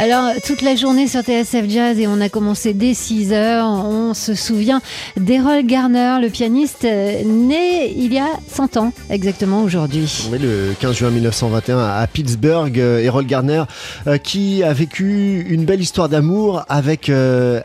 Alors, 0.00 0.30
toute 0.46 0.62
la 0.62 0.76
journée 0.76 1.08
sur 1.08 1.22
TSF 1.22 1.68
Jazz 1.68 1.98
et 1.98 2.06
on 2.06 2.20
a 2.20 2.28
commencé 2.28 2.72
dès 2.72 2.94
6 2.94 3.32
heures. 3.32 3.66
On 3.66 4.14
se 4.14 4.34
souvient 4.34 4.80
d'Errol 5.16 5.66
Garner, 5.66 6.18
le 6.22 6.28
pianiste 6.28 6.84
euh, 6.84 7.24
né 7.24 7.92
il 7.96 8.12
y 8.12 8.18
a 8.20 8.28
100 8.48 8.76
ans 8.76 8.92
exactement 9.10 9.62
aujourd'hui. 9.62 10.28
Oui, 10.30 10.38
le 10.38 10.72
15 10.78 10.96
juin 10.96 11.10
1921 11.10 11.78
à 11.80 12.06
Pittsburgh, 12.06 12.78
euh, 12.78 13.00
Errol 13.00 13.26
Garner 13.26 13.64
euh, 14.06 14.18
qui 14.18 14.62
a 14.62 14.72
vécu 14.72 15.44
une 15.48 15.64
belle 15.64 15.80
histoire 15.80 16.08
d'amour 16.08 16.64
avec, 16.68 17.10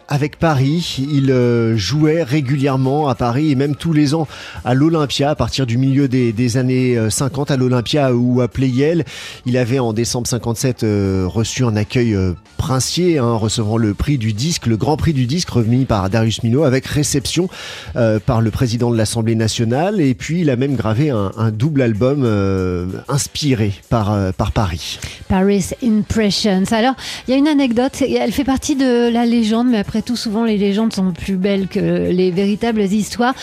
avec 0.08 0.40
Paris. 0.40 0.98
Il 1.08 1.32
jouait 1.76 2.24
régulièrement 2.24 3.10
à 3.10 3.16
Paris 3.16 3.52
et 3.52 3.56
même 3.56 3.76
tous 3.76 3.94
les 3.94 4.16
ans 4.16 4.28
à 4.66 4.74
l'Olympia 4.74 5.30
à 5.30 5.36
partir 5.36 5.66
du 5.66 5.78
milieu 5.78 6.08
des, 6.08 6.58
années 6.58 6.98
euh, 6.98 7.10
50 7.10 7.52
à 7.52 7.58
l'Olympia 7.58 8.14
ou 8.14 8.42
à 8.42 8.48
Playel. 8.48 9.06
Il 9.46 9.58
avait 9.58 9.80
en 9.80 9.94
décembre 9.94 10.28
57 10.28 10.84
euh, 10.84 11.26
reçu 11.28 11.64
un 11.64 11.76
accueil 11.76 12.16
princier, 12.64 13.18
hein, 13.18 13.34
recevant 13.34 13.76
le 13.76 13.94
prix 13.94 14.18
du 14.18 14.32
disque, 14.32 14.68
le 14.68 14.78
grand 14.78 14.96
prix 14.96 15.12
du 15.12 15.26
disque 15.26 15.50
remis 15.50 15.84
par 15.84 16.10
Darius 16.10 16.44
Milhaud 16.44 16.64
avec 16.64 16.86
réception 16.86 17.50
euh, 17.98 18.20
par 18.26 18.40
le 18.40 18.52
président 18.52 18.90
de 18.90 18.96
l'Assemblée 18.96 19.36
nationale. 19.36 20.00
Et 20.00 20.14
puis 20.14 20.40
il 20.40 20.50
a 20.50 20.56
même 20.56 20.76
gravé 20.76 21.10
un, 21.10 21.52
double 21.52 21.82
album 21.82 22.24
euh, 22.24 22.88
inspiré 23.10 23.74
par, 23.90 24.14
euh, 24.14 24.32
par 24.32 24.54
Paris. 24.54 24.98
Paris 25.28 25.72
Impressions. 25.84 26.64
Alors, 26.72 26.94
il 27.28 27.32
y 27.32 27.34
a 27.34 27.38
une 27.38 27.50
anecdote, 27.50 28.02
elle 28.02 28.32
fait 28.32 28.46
partie 28.46 28.78
de 28.78 29.10
la 29.10 29.26
légende, 29.26 29.68
mais 29.68 29.80
après 29.80 30.02
tout, 30.02 30.16
souvent 30.16 30.46
les 30.46 30.58
légendes 30.58 30.94
sont 30.94 31.12
plus 31.12 31.36
belles 31.36 31.68
que 31.68 31.82
les 32.12 32.32
véritables 32.32 32.84
histoires. 32.84 33.36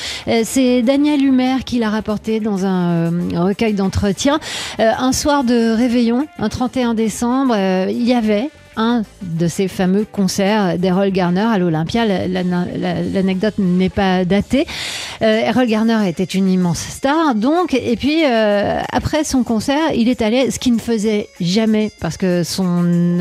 C'est 0.44 0.80
Daniel 0.80 1.22
Humer 1.22 1.56
qui 1.66 1.78
l'a 1.78 1.90
rapporté 1.90 2.40
dans 2.40 2.64
un 2.64 3.10
recueil 3.34 3.74
d'entretien. 3.74 4.40
Un 4.78 5.12
soir 5.12 5.44
de 5.44 5.76
réveillon, 5.76 6.26
un 6.38 6.48
31 6.48 6.94
décembre, 6.94 7.54
il 7.90 8.02
y 8.02 8.14
avait 8.14 8.48
un 8.80 9.02
de 9.22 9.46
ces 9.46 9.68
fameux 9.68 10.06
concerts 10.10 10.78
d'Errol 10.78 11.10
Garner 11.10 11.42
à 11.42 11.58
l'Olympia. 11.58 12.06
La- 12.06 12.26
la- 12.26 12.42
la- 12.42 13.02
L'anecdote 13.02 13.54
n'est 13.58 13.90
pas 13.90 14.24
datée. 14.24 14.66
Euh, 15.22 15.40
Errol 15.46 15.66
Garner 15.66 16.08
était 16.08 16.24
une 16.24 16.48
immense 16.48 16.78
star, 16.78 17.34
donc, 17.34 17.74
et 17.74 17.96
puis 17.96 18.22
euh, 18.24 18.80
après 18.90 19.22
son 19.24 19.42
concert, 19.42 19.92
il 19.94 20.08
est 20.08 20.22
allé, 20.22 20.50
ce 20.50 20.58
qu'il 20.58 20.72
ne 20.74 20.78
faisait 20.78 21.28
jamais, 21.40 21.92
parce 22.00 22.16
que 22.16 22.42
son, 22.42 23.18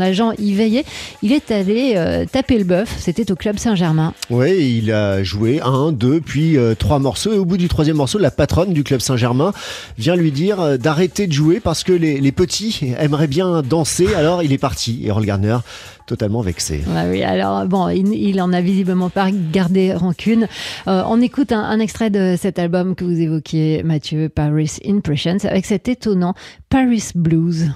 agent 0.00 0.32
y 0.38 0.52
veillait, 0.54 0.84
il 1.22 1.32
est 1.32 1.50
allé 1.52 1.92
euh, 1.94 2.24
taper 2.24 2.58
le 2.58 2.64
bœuf, 2.64 2.92
c'était 2.98 3.30
au 3.30 3.36
Club 3.36 3.58
Saint-Germain. 3.58 4.14
Oui, 4.30 4.80
il 4.82 4.90
a 4.92 5.22
joué 5.22 5.60
un, 5.64 5.92
deux, 5.92 6.20
puis 6.20 6.56
trois 6.78 6.98
morceaux. 6.98 7.32
Et 7.32 7.38
au 7.38 7.44
bout 7.44 7.56
du 7.56 7.68
troisième 7.68 7.96
morceau, 7.96 8.18
la 8.18 8.32
patronne 8.32 8.72
du 8.72 8.82
club 8.82 9.00
Saint-Germain 9.00 9.52
vient 9.96 10.16
lui 10.16 10.32
dire 10.32 10.78
d'arrêter 10.78 11.26
de 11.28 11.32
jouer 11.32 11.60
parce 11.60 11.84
que 11.84 11.92
les 11.92 12.32
petits 12.32 12.80
aimeraient 12.98 13.28
bien 13.28 13.62
danser. 13.62 14.08
Alors 14.14 14.42
il 14.42 14.52
est 14.52 14.58
parti. 14.58 14.87
Errol 15.04 15.24
Garner, 15.24 15.58
totalement 16.06 16.40
vexé. 16.40 16.82
Ouais, 16.86 17.10
oui, 17.10 17.22
alors 17.22 17.66
bon, 17.66 17.88
il, 17.88 18.12
il 18.14 18.40
en 18.40 18.52
a 18.52 18.60
visiblement 18.60 19.10
pas 19.10 19.30
gardé 19.30 19.92
rancune. 19.94 20.48
Euh, 20.86 21.02
on 21.06 21.20
écoute 21.20 21.52
un, 21.52 21.62
un 21.62 21.80
extrait 21.80 22.10
de 22.10 22.36
cet 22.38 22.58
album 22.58 22.94
que 22.94 23.04
vous 23.04 23.20
évoquiez, 23.20 23.82
Mathieu, 23.82 24.28
Paris 24.28 24.78
Impressions, 24.86 25.38
avec 25.44 25.66
cet 25.66 25.88
étonnant 25.88 26.34
Paris 26.68 27.10
Blues. 27.14 27.70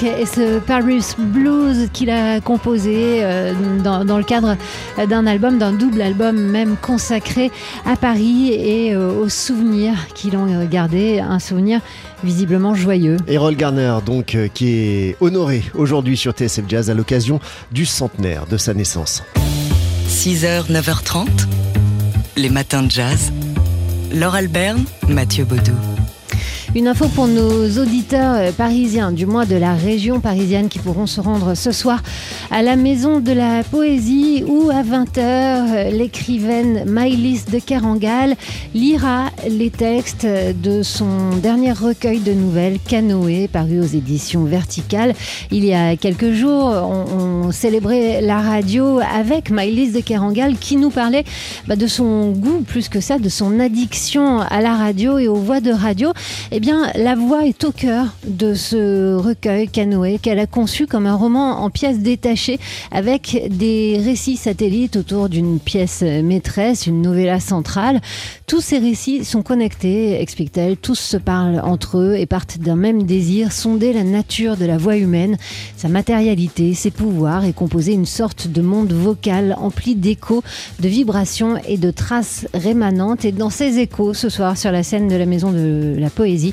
Donc 0.00 0.12
et 0.18 0.26
ce 0.26 0.58
Paris 0.58 1.02
Blues 1.18 1.88
qu'il 1.92 2.10
a 2.10 2.40
composé 2.40 3.22
euh, 3.22 3.52
dans, 3.82 4.04
dans 4.04 4.18
le 4.18 4.24
cadre 4.24 4.56
d'un 5.08 5.26
album, 5.26 5.58
d'un 5.58 5.72
double 5.72 6.00
album 6.02 6.36
même 6.36 6.76
consacré 6.76 7.50
à 7.86 7.96
Paris 7.96 8.50
et 8.52 8.94
euh, 8.94 9.12
aux 9.12 9.28
souvenirs 9.28 9.94
qu'il 10.14 10.36
en 10.36 10.64
gardé, 10.64 11.20
un 11.20 11.38
souvenir 11.38 11.80
visiblement 12.24 12.74
joyeux. 12.74 13.16
Errol 13.26 13.56
Garner, 13.56 13.96
donc, 14.04 14.34
euh, 14.34 14.48
qui 14.52 14.68
est 14.68 15.16
honoré 15.20 15.62
aujourd'hui 15.74 16.16
sur 16.16 16.32
TSF 16.32 16.64
Jazz 16.68 16.90
à 16.90 16.94
l'occasion 16.94 17.40
du 17.72 17.86
centenaire 17.86 18.46
de 18.46 18.56
sa 18.56 18.74
naissance. 18.74 19.22
6h, 20.08 20.70
9h30, 20.70 21.26
les 22.36 22.50
matins 22.50 22.82
de 22.82 22.90
jazz. 22.90 23.32
Laure 24.12 24.34
Alberne, 24.34 24.84
Mathieu 25.08 25.44
Baudou. 25.44 25.99
Une 26.76 26.86
info 26.86 27.08
pour 27.08 27.26
nos 27.26 27.68
auditeurs 27.82 28.36
euh, 28.36 28.52
parisiens, 28.52 29.10
du 29.10 29.26
moins 29.26 29.44
de 29.44 29.56
la 29.56 29.74
région 29.74 30.20
parisienne, 30.20 30.68
qui 30.68 30.78
pourront 30.78 31.06
se 31.06 31.20
rendre 31.20 31.56
ce 31.56 31.72
soir 31.72 32.00
à 32.52 32.62
la 32.62 32.76
Maison 32.76 33.18
de 33.18 33.32
la 33.32 33.64
Poésie 33.64 34.44
où 34.46 34.70
à 34.70 34.84
20h, 34.84 35.90
l'écrivaine 35.90 36.84
Maïlis 36.88 37.46
de 37.50 37.58
Kerangal 37.58 38.36
lira 38.72 39.30
les 39.48 39.70
textes 39.70 40.24
de 40.24 40.84
son 40.84 41.30
dernier 41.42 41.72
recueil 41.72 42.20
de 42.20 42.32
nouvelles, 42.32 42.78
Canoë, 42.78 43.48
paru 43.48 43.80
aux 43.80 43.84
éditions 43.84 44.44
Verticales. 44.44 45.14
Il 45.50 45.64
y 45.64 45.74
a 45.74 45.96
quelques 45.96 46.30
jours, 46.30 46.66
on, 46.66 47.50
célébrait 47.50 48.20
la 48.20 48.40
radio 48.40 49.00
avec 49.00 49.50
Maïlis 49.50 49.90
de 49.90 50.00
Kerangal 50.00 50.56
qui 50.56 50.76
nous 50.76 50.90
parlait 50.90 51.24
bah, 51.66 51.74
de 51.74 51.88
son 51.88 52.30
goût, 52.30 52.60
plus 52.60 52.88
que 52.88 53.00
ça, 53.00 53.18
de 53.18 53.28
son 53.28 53.58
addiction 53.58 54.38
à 54.38 54.60
la 54.60 54.74
radio 54.74 55.18
et 55.18 55.26
aux 55.26 55.34
voix 55.34 55.60
de 55.60 55.72
radio. 55.72 56.12
Eh 56.60 56.62
bien, 56.62 56.92
la 56.94 57.14
voix 57.14 57.46
est 57.46 57.64
au 57.64 57.72
cœur 57.72 58.08
de 58.26 58.52
ce 58.52 59.14
recueil 59.14 59.66
Canoë 59.66 60.18
qu'elle 60.18 60.38
a 60.38 60.46
conçu 60.46 60.86
comme 60.86 61.06
un 61.06 61.14
roman 61.14 61.62
en 61.62 61.70
pièces 61.70 62.00
détachées 62.00 62.58
avec 62.90 63.48
des 63.48 63.98
récits 64.04 64.36
satellites 64.36 64.96
autour 64.96 65.30
d'une 65.30 65.58
pièce 65.58 66.02
maîtresse, 66.02 66.86
une 66.86 67.00
novella 67.00 67.40
centrale. 67.40 68.02
Tous 68.46 68.60
ces 68.60 68.78
récits 68.78 69.24
sont 69.24 69.42
connectés, 69.42 70.20
explique-t-elle, 70.20 70.76
tous 70.76 70.98
se 70.98 71.16
parlent 71.16 71.62
entre 71.64 71.96
eux 71.96 72.16
et 72.16 72.26
partent 72.26 72.58
d'un 72.58 72.76
même 72.76 73.04
désir, 73.04 73.52
sonder 73.52 73.94
la 73.94 74.04
nature 74.04 74.58
de 74.58 74.66
la 74.66 74.76
voix 74.76 74.98
humaine, 74.98 75.38
sa 75.78 75.88
matérialité, 75.88 76.74
ses 76.74 76.90
pouvoirs 76.90 77.46
et 77.46 77.54
composer 77.54 77.94
une 77.94 78.04
sorte 78.04 78.48
de 78.48 78.60
monde 78.60 78.92
vocal 78.92 79.56
empli 79.58 79.94
d'échos, 79.94 80.42
de 80.80 80.88
vibrations 80.88 81.56
et 81.66 81.78
de 81.78 81.90
traces 81.90 82.46
rémanentes. 82.52 83.24
Et 83.24 83.32
dans 83.32 83.48
ces 83.48 83.78
échos, 83.78 84.12
ce 84.12 84.28
soir, 84.28 84.58
sur 84.58 84.72
la 84.72 84.82
scène 84.82 85.08
de 85.08 85.16
la 85.16 85.24
Maison 85.24 85.52
de 85.52 85.94
la 85.96 86.10
Poésie, 86.10 86.49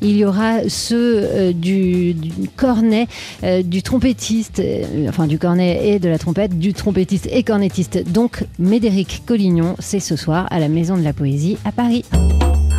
il 0.00 0.16
y 0.16 0.24
aura 0.24 0.68
ceux 0.68 1.20
euh, 1.22 1.52
du, 1.52 2.14
du 2.14 2.48
cornet, 2.56 3.06
euh, 3.44 3.62
du 3.62 3.82
trompettiste, 3.82 4.60
euh, 4.60 5.08
enfin 5.08 5.26
du 5.26 5.38
cornet 5.38 5.88
et 5.88 5.98
de 5.98 6.08
la 6.08 6.18
trompette, 6.18 6.58
du 6.58 6.72
trompettiste 6.72 7.28
et 7.30 7.42
cornettiste, 7.42 8.10
donc 8.10 8.44
Médéric 8.58 9.22
Collignon. 9.26 9.76
C'est 9.78 10.00
ce 10.00 10.16
soir 10.16 10.46
à 10.50 10.58
la 10.58 10.68
Maison 10.68 10.96
de 10.96 11.02
la 11.02 11.12
Poésie 11.12 11.58
à 11.64 11.72
Paris. 11.72 12.04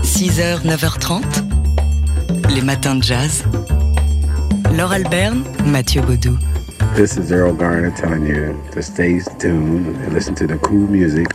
6h, 0.04 0.66
9h30, 0.66 1.22
les 2.56 2.62
matins 2.62 2.96
de 2.96 3.04
jazz. 3.04 3.44
Laure 4.76 4.94
Alberne, 4.94 5.44
Mathieu 5.66 6.02
Baudou. 6.02 6.38
This 6.96 7.16
is 7.18 7.32
Earl 7.32 7.54
Garner 7.54 7.92
telling 7.92 8.26
you 8.26 8.54
to 8.74 8.82
stay 8.82 9.22
tuned 9.40 9.88
and 9.88 10.14
listen 10.14 10.36
to 10.36 10.46
the 10.46 10.58
cool 10.58 10.88
music. 10.90 11.28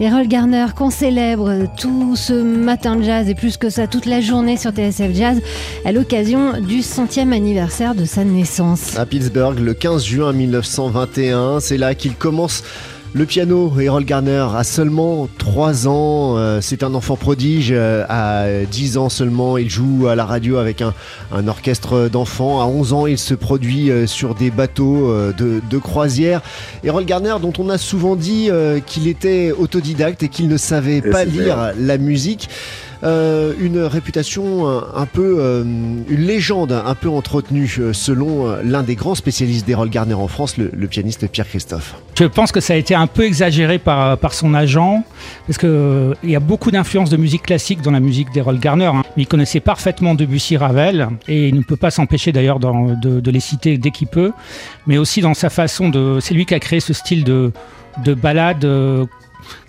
Errol 0.00 0.26
Garner, 0.26 0.66
qu'on 0.76 0.90
célèbre 0.90 1.66
tout 1.78 2.16
ce 2.16 2.32
matin 2.32 2.96
de 2.96 3.02
jazz 3.02 3.28
et 3.28 3.34
plus 3.34 3.56
que 3.56 3.70
ça 3.70 3.86
toute 3.86 4.06
la 4.06 4.20
journée 4.20 4.56
sur 4.56 4.72
TSF 4.72 5.14
Jazz 5.14 5.40
à 5.84 5.92
l'occasion 5.92 6.60
du 6.60 6.82
centième 6.82 7.32
anniversaire 7.32 7.94
de 7.94 8.04
sa 8.04 8.24
naissance. 8.24 8.96
À 8.96 9.06
Pittsburgh, 9.06 9.58
le 9.58 9.72
15 9.72 10.04
juin 10.04 10.32
1921, 10.32 11.60
c'est 11.60 11.76
là 11.76 11.94
qu'il 11.94 12.14
commence 12.14 12.64
le 13.14 13.26
piano, 13.26 13.72
Errol 13.78 14.04
Garner 14.04 14.44
a 14.56 14.64
seulement 14.64 15.28
3 15.38 15.86
ans, 15.86 16.36
euh, 16.36 16.58
c'est 16.60 16.82
un 16.82 16.94
enfant 16.94 17.14
prodige, 17.14 17.68
euh, 17.70 18.04
à 18.08 18.64
10 18.68 18.98
ans 18.98 19.08
seulement 19.08 19.56
il 19.56 19.70
joue 19.70 20.08
à 20.08 20.16
la 20.16 20.24
radio 20.24 20.56
avec 20.56 20.82
un, 20.82 20.92
orchestre 21.46 22.08
d'enfants, 22.08 22.60
à 22.60 22.64
11 22.64 22.92
ans 22.92 23.06
il 23.06 23.16
se 23.16 23.34
produit 23.34 23.92
euh, 23.92 24.08
sur 24.08 24.34
des 24.34 24.50
bateaux 24.50 25.14
de, 25.38 25.62
de, 25.70 25.78
croisière. 25.78 26.42
Errol 26.82 27.04
Garner 27.04 27.36
dont 27.40 27.52
on 27.58 27.68
a 27.68 27.78
souvent 27.78 28.16
dit 28.16 28.50
qu'il 28.86 29.06
était 29.06 29.52
autodidacte 29.52 30.24
et 30.24 30.28
qu'il 30.28 30.48
ne 30.48 30.56
savait 30.56 31.00
pas 31.00 31.24
lire 31.24 31.72
la 31.78 31.98
musique. 31.98 32.48
Euh, 33.04 33.52
une 33.60 33.80
réputation 33.80 34.66
un, 34.66 35.06
peu, 35.06 35.36
euh, 35.38 35.62
une 35.62 36.20
légende 36.26 36.72
un 36.72 36.94
peu 36.94 37.10
entretenue 37.10 37.70
euh, 37.78 37.92
selon 37.92 38.56
l'un 38.62 38.82
des 38.82 38.94
grands 38.94 39.14
spécialistes 39.14 39.66
d'Errol 39.66 39.90
Garner 39.90 40.14
en 40.14 40.28
France, 40.28 40.56
le, 40.56 40.86
pianiste 40.86 41.28
Pierre 41.28 41.48
Christophe. 41.48 41.96
Je 42.18 42.24
pense 42.24 42.52
que 42.52 42.60
ça 42.60 42.74
a 42.74 42.76
été 42.76 42.94
un 42.94 43.06
peu 43.06 43.24
exagéré 43.24 43.78
par, 43.78 44.16
par 44.18 44.32
son 44.32 44.54
agent, 44.54 45.02
parce 45.46 45.58
qu'il 45.58 46.14
il 46.22 46.30
y 46.30 46.36
a 46.36 46.40
beaucoup 46.40 46.70
d'influence 46.70 47.10
de 47.10 47.16
musique 47.16 47.42
classique 47.42 47.82
dans 47.82 47.90
la 47.90 48.00
musique 48.00 48.32
d'Errol 48.32 48.58
Garner. 48.58 48.86
Hein. 48.86 49.02
Il 49.16 49.26
connaissait 49.26 49.60
parfaitement 49.60 50.14
Debussy, 50.14 50.56
Ravel, 50.56 51.08
et 51.28 51.48
il 51.48 51.56
ne 51.56 51.62
peut 51.62 51.76
pas 51.76 51.90
s'empêcher 51.90 52.32
d'ailleurs 52.32 52.58
de, 52.58 53.30
les 53.30 53.40
citer 53.40 53.76
dès 53.76 53.90
qu'il 53.90 54.08
peut, 54.08 54.32
mais 54.86 54.96
aussi 54.98 55.20
dans 55.20 55.34
sa 55.34 55.50
façon 55.50 55.88
de. 55.88 56.18
C'est 56.20 56.34
lui 56.34 56.46
qui 56.46 56.54
a 56.54 56.60
créé 56.60 56.80
ce 56.80 56.92
style 56.92 57.24
de 57.24 57.52
de 58.02 58.14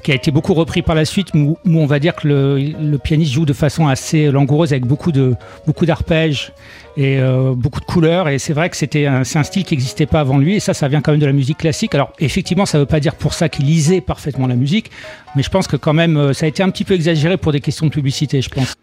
qui 0.03 0.11
a 0.11 0.15
été 0.15 0.31
beaucoup 0.31 0.53
repris 0.53 0.81
par 0.81 0.95
la 0.95 1.05
suite, 1.05 1.29
où, 1.33 1.57
on 1.65 1.85
va 1.85 1.99
dire 1.99 2.15
que 2.15 2.27
le, 2.27 2.97
pianiste 2.97 3.33
joue 3.33 3.45
de 3.45 3.53
façon 3.53 3.87
assez 3.87 4.31
langoureuse 4.31 4.71
avec 4.71 4.85
beaucoup 4.85 5.11
de 5.11 5.35
beaucoup 5.67 5.85
d'arpèges 5.85 6.53
et 6.97 7.19
euh, 7.19 7.53
beaucoup 7.55 7.79
de 7.79 7.85
couleurs. 7.85 8.29
Et 8.29 8.39
c'est 8.39 8.53
vrai 8.53 8.69
que 8.69 8.77
c'était 8.77 9.07
c'est 9.23 9.39
un 9.39 9.43
style 9.43 9.63
qui 9.63 9.73
n'existait 9.73 10.05
pas 10.05 10.21
avant 10.21 10.37
lui. 10.37 10.55
Et 10.55 10.59
ça, 10.59 10.73
ça 10.73 10.87
vient 10.87 11.01
quand 11.01 11.11
même 11.11 11.21
de 11.21 11.25
la 11.25 11.33
musique 11.33 11.57
classique. 11.57 11.93
Alors 11.93 12.11
effectivement, 12.19 12.65
ça 12.65 12.77
ne 12.77 12.83
veut 12.83 12.87
pas 12.87 12.99
dire 12.99 13.15
pour 13.15 13.33
ça 13.33 13.49
qu'il 13.49 13.65
lisait 13.65 14.01
parfaitement 14.01 14.47
la 14.47 14.55
musique, 14.55 14.91
mais 15.35 15.43
je 15.43 15.49
pense 15.49 15.67
que 15.67 15.75
quand 15.75 15.93
même, 15.93 16.17
euh, 16.17 16.33
ça 16.33 16.45
a 16.45 16.49
été 16.49 16.63
un 16.63 16.69
petit 16.69 16.83
peu 16.83 16.93
exagéré 16.93 17.37
pour 17.37 17.51
des 17.51 17.61
questions 17.61 17.85
de 17.85 17.91
publicité, 17.91 18.41
je 18.41 18.49
pense. 18.49 18.75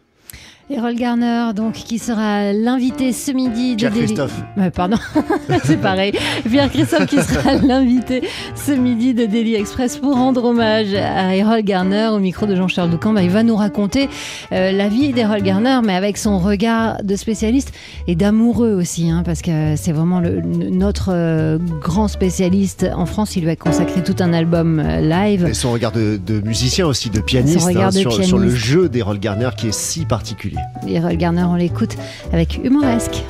Errol 0.70 0.94
Garner, 0.94 1.50
donc, 1.54 1.74
qui 1.74 1.98
sera 1.98 2.52
l'invité 2.52 3.12
ce 3.12 3.32
midi 3.32 3.72
de 3.74 3.88
Pierre 3.88 3.92
Christophe. 3.92 4.42
pardon, 4.74 4.96
c'est 5.64 5.76
pareil. 5.76 6.12
Pierre 6.48 6.70
Christophe 6.70 7.06
qui 7.06 7.20
sera 7.20 7.54
l'invité 7.62 8.22
ce 8.54 8.72
midi 8.72 9.12
de 9.12 9.26
Daily 9.26 9.56
Express 9.56 9.98
pour 9.98 10.14
rendre 10.14 10.44
hommage 10.44 10.94
à 10.94 11.34
Errol 11.34 11.62
Garner 11.62 12.08
au 12.12 12.18
micro 12.20 12.46
de 12.46 12.54
Jean-Charles 12.54 12.90
Doucan. 12.90 13.12
Bah, 13.12 13.22
il 13.22 13.30
va 13.30 13.42
nous 13.42 13.56
raconter 13.56 14.08
euh, 14.52 14.70
la 14.72 14.88
vie 14.88 15.12
d'Errol 15.12 15.42
Garner, 15.42 15.80
mais 15.84 15.94
avec 15.94 16.16
son 16.16 16.38
regard 16.38 17.02
de 17.02 17.16
spécialiste 17.16 17.72
et 18.06 18.14
d'amoureux 18.14 18.72
aussi, 18.72 19.10
hein, 19.10 19.22
parce 19.24 19.42
que 19.42 19.74
c'est 19.76 19.92
vraiment 19.92 20.20
le, 20.20 20.40
notre 20.40 21.10
euh, 21.12 21.58
grand 21.80 22.08
spécialiste 22.08 22.86
en 22.94 23.06
France. 23.06 23.36
Il 23.36 23.42
lui 23.42 23.50
a 23.50 23.56
consacré 23.56 24.02
tout 24.02 24.16
un 24.20 24.32
album 24.32 24.78
euh, 24.78 25.00
live. 25.00 25.46
Et 25.48 25.54
son 25.54 25.72
regard 25.72 25.92
de, 25.92 26.20
musicien 26.44 26.86
aussi, 26.86 27.10
de 27.10 27.20
pianiste, 27.20 27.68
hein, 27.76 27.90
sur, 27.90 28.24
sur 28.24 28.38
le 28.38 28.50
jeu 28.50 28.88
d'Errol 28.88 29.18
Garner 29.18 29.50
qui 29.56 29.68
est 29.68 29.74
si 29.74 30.04
particulier. 30.04 30.51
Errol 30.87 31.16
Garner, 31.16 31.44
on 31.44 31.54
l'écoute 31.54 31.96
avec 32.32 32.58
humoresque. 32.62 33.25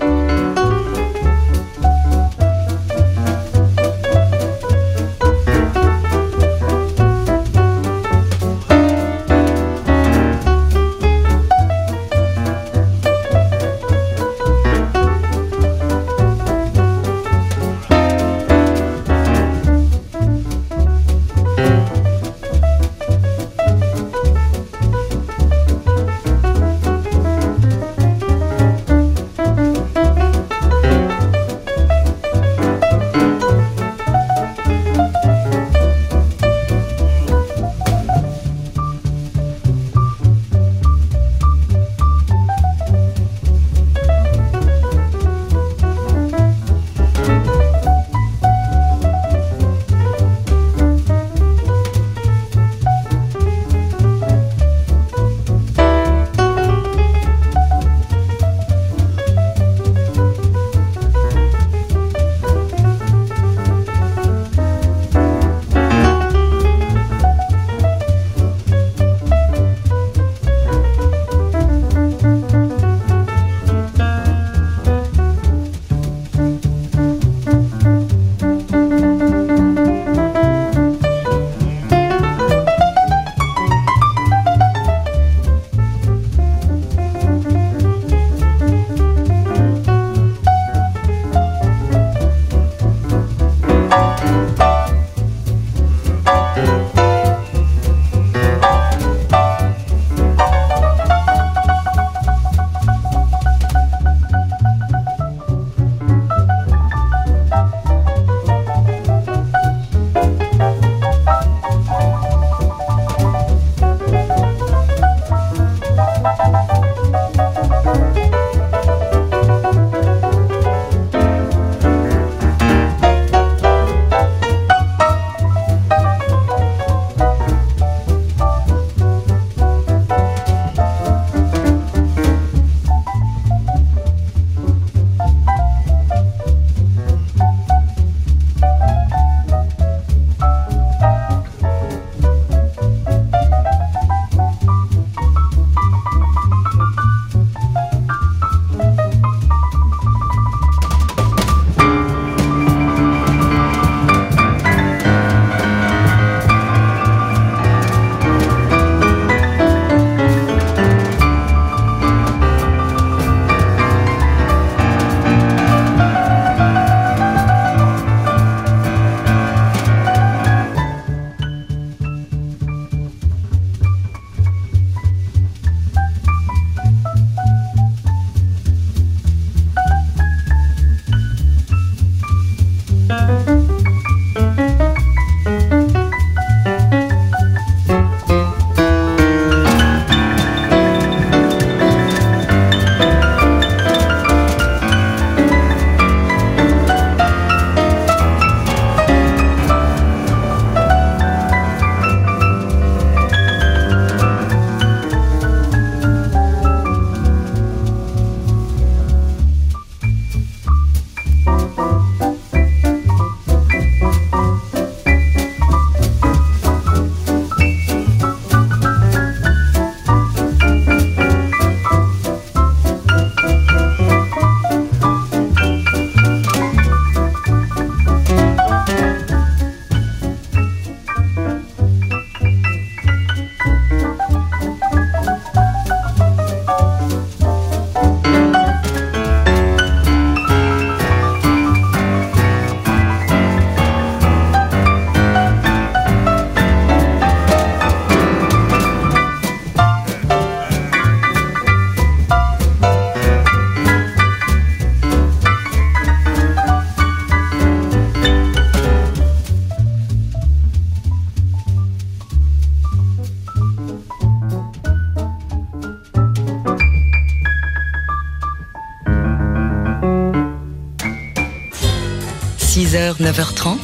6h, 272.72 273.20
9h30, 273.20 273.76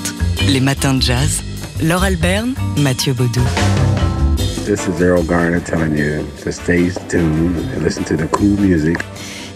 les 0.48 0.60
matins 0.60 0.94
de 0.94 1.02
jazz. 1.02 1.42
Laure 1.82 2.04
Alberne, 2.04 2.54
Mathieu 2.78 3.12
Baudou. 3.12 3.42
This 4.64 4.88
is 4.88 5.02
Errol 5.02 5.24
Garner 5.24 5.60
telling 5.60 5.94
you 5.94 6.24
to 6.42 6.50
stay 6.50 6.88
tuned 7.06 7.58
and 7.74 7.82
listen 7.82 8.02
to 8.04 8.16
the 8.16 8.26
cool 8.28 8.58
music. 8.58 8.96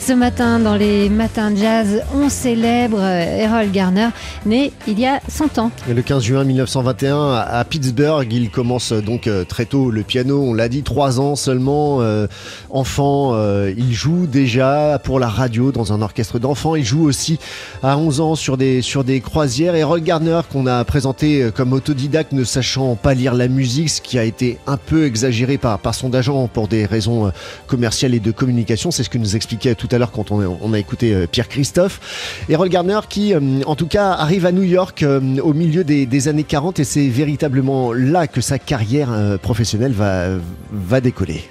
Ce 0.05 0.13
matin, 0.13 0.59
dans 0.59 0.75
les 0.75 1.09
matins 1.09 1.55
jazz, 1.55 2.03
on 2.13 2.29
célèbre 2.29 3.01
Errol 3.01 3.71
Garner, 3.71 4.09
né 4.45 4.73
il 4.89 4.99
y 4.99 5.07
a 5.07 5.21
100 5.29 5.59
ans. 5.59 5.71
Le 5.89 6.03
15 6.03 6.25
juin 6.25 6.43
1921 6.43 7.35
à 7.35 7.65
Pittsburgh, 7.65 8.27
il 8.33 8.51
commence 8.51 8.93
donc 8.93 9.29
euh, 9.29 9.45
très 9.45 9.65
tôt 9.65 9.93
le 9.93 10.03
piano, 10.03 10.43
on 10.43 10.55
l'a 10.55 10.69
dit, 10.69 10.83
3 10.83 11.21
ans 11.21 11.37
seulement. 11.37 11.99
Euh, 12.01 12.27
enfant, 12.69 13.35
euh, 13.35 13.73
il 13.79 13.93
joue 13.93 14.27
déjà 14.27 15.01
pour 15.05 15.21
la 15.21 15.29
radio 15.29 15.71
dans 15.71 15.93
un 15.93 16.03
orchestre 16.03 16.41
d'enfants. 16.41 16.75
Il 16.75 16.85
joue 16.85 17.05
aussi 17.05 17.39
à 17.85 17.97
11 17.97 18.21
ans 18.21 18.35
sur 18.35 18.57
des, 18.57 18.83
sur 18.83 19.05
des 19.05 19.21
croisières. 19.21 19.77
Errol 19.77 20.01
Garner, 20.01 20.41
qu'on 20.51 20.67
a 20.67 20.85
présenté 20.85 21.49
comme 21.55 21.73
autodidacte, 21.73 22.33
ne 22.33 22.43
sachant 22.43 22.97
pas 22.97 23.15
lire 23.15 23.35
la 23.35 23.47
musique, 23.47 23.89
ce 23.89 24.01
qui 24.01 24.19
a 24.19 24.25
été 24.25 24.59
un 24.67 24.79
peu 24.79 25.07
exagéré 25.07 25.59
par, 25.59 25.79
par 25.79 25.95
son 25.95 26.13
agent 26.13 26.49
pour 26.49 26.67
des 26.67 26.87
raisons 26.87 27.31
commerciales 27.69 28.15
et 28.15 28.21
de 28.21 28.33
communication. 28.33 28.91
C'est 28.91 29.05
ce 29.05 29.11
que 29.11 29.19
nous 29.19 29.37
expliquait 29.37 29.77
tout 29.77 29.92
à 29.93 29.99
l'heure 29.99 30.13
quand 30.13 30.31
on, 30.31 30.73
a 30.73 30.79
écouté 30.79 31.15
euh, 31.15 31.27
Pierre 31.31 31.49
Christophe. 31.49 32.45
Errol 32.49 32.69
Garner 32.69 33.01
qui, 33.09 33.35
euh, 33.35 33.41
en 33.67 33.77
tout 33.77 33.87
cas, 33.87 34.11
arrive 34.13 34.47
à 34.47 34.53
New 34.53 34.63
York 34.63 35.03
euh, 35.03 35.21
au 35.43 35.53
milieu 35.53 35.85
des, 35.85 36.29
années 36.29 36.45
40 36.45 36.81
et 36.81 36.85
c'est 36.85 37.09
véritablement 37.09 37.93
là 37.93 38.27
que 38.27 38.41
sa 38.41 38.59
carrière 38.59 39.11
professionnelle 39.43 39.93
va, 39.93 40.29
va 40.71 41.01
décoller. 41.01 41.43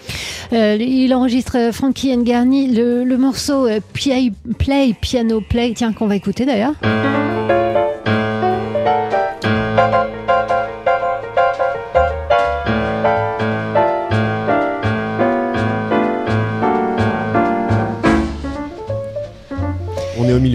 il 0.52 1.14
enregistre 1.14 1.72
Frankie 1.74 2.14
and 2.14 2.22
Garni, 2.22 2.68
le, 2.74 3.04
le 3.04 3.18
morceau 3.18 3.68
Play, 3.94 4.32
Piano 5.02 5.42
Play, 5.42 5.74
tiens, 5.76 5.92
qu'on 5.92 6.08
va 6.08 6.16
écouter 6.16 6.46
d'ailleurs. 6.46 6.74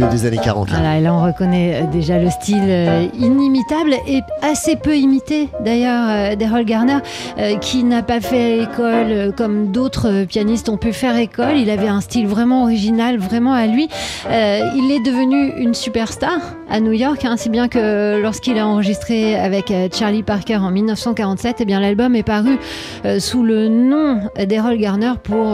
Des 0.04 0.26
années 0.26 0.38
40. 0.42 0.70
Là. 0.70 0.98
et 0.98 1.00
là, 1.00 1.14
on 1.14 1.24
reconnaît 1.24 1.82
euh, 1.82 1.86
déjà 1.86 2.18
le 2.18 2.30
style 2.30 2.58
euh, 2.68 3.06
inimitable 3.18 3.94
et 4.06 4.20
assez 4.42 4.76
peu 4.76 4.96
imité 4.96 5.48
d'ailleurs 5.64 6.06
euh, 6.08 6.36
d'Errol 6.36 6.64
Garner, 6.64 6.98
qui 7.60 7.84
n'a 7.84 8.02
pas 8.02 8.20
fait 8.20 8.58
école 8.62 9.32
comme 9.36 9.72
d'autres 9.72 10.24
pianistes 10.24 10.68
ont 10.68 10.76
pu 10.76 10.92
faire 10.92 11.16
école. 11.16 11.56
Il 11.56 11.70
avait 11.70 11.88
un 11.88 12.00
style 12.00 12.26
vraiment 12.26 12.62
original, 12.62 13.18
vraiment 13.18 13.52
à 13.52 13.66
lui. 13.66 13.88
il 14.28 14.90
est 14.92 15.04
devenu 15.04 15.52
une 15.58 15.74
superstar 15.74 16.38
à 16.68 16.80
New 16.80 16.92
York, 16.92 17.24
hein, 17.24 17.36
si 17.36 17.48
bien 17.48 17.68
que 17.68 18.20
lorsqu'il 18.20 18.58
a 18.58 18.66
enregistré 18.66 19.36
avec 19.36 19.72
Charlie 19.92 20.22
Parker 20.22 20.56
en 20.56 20.70
1947, 20.70 21.56
eh 21.60 21.64
bien 21.64 21.80
l'album 21.80 22.14
est 22.16 22.22
paru 22.22 22.58
sous 23.18 23.42
le 23.42 23.68
nom 23.68 24.20
d'Errol 24.36 24.78
Garner 24.78 25.12
pour, 25.22 25.44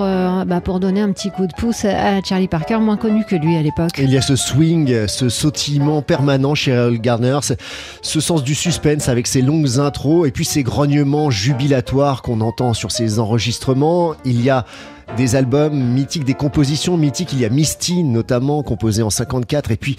bah, 0.46 0.60
pour 0.62 0.80
donner 0.80 1.00
un 1.00 1.12
petit 1.12 1.30
coup 1.30 1.46
de 1.46 1.52
pouce 1.56 1.84
à 1.84 2.22
Charlie 2.22 2.48
Parker, 2.48 2.78
moins 2.78 2.96
connu 2.96 3.24
que 3.24 3.36
lui 3.36 3.56
à 3.56 3.62
l'époque 3.62 3.90
il 3.98 4.10
y 4.10 4.16
a 4.16 4.22
ce 4.22 4.36
swing, 4.36 5.06
ce 5.06 5.28
sautillement 5.28 6.02
permanent 6.02 6.54
chez 6.54 6.72
Errol 6.72 6.98
Garner, 6.98 7.38
ce 8.02 8.20
sens 8.20 8.42
du 8.42 8.54
suspense 8.54 9.08
avec 9.08 9.26
ses 9.26 9.42
longues 9.42 9.78
intros 9.78 10.26
et 10.26 10.30
puis 10.30 10.44
ces 10.44 10.62
grognements 10.62 11.30
jubilatoires 11.30 12.22
qu'on 12.22 12.40
entend 12.40 12.74
sur 12.74 12.90
ses 12.90 13.18
enregistrements. 13.18 14.14
Il 14.24 14.42
y 14.42 14.50
a 14.50 14.64
des 15.16 15.36
albums 15.36 15.74
mythiques, 15.74 16.24
des 16.24 16.34
compositions 16.34 16.96
mythiques. 16.96 17.32
Il 17.32 17.40
y 17.40 17.44
a 17.44 17.48
Misty 17.48 18.02
notamment, 18.04 18.62
composé 18.62 19.02
en 19.02 19.10
54, 19.10 19.70
et 19.70 19.76
puis 19.76 19.96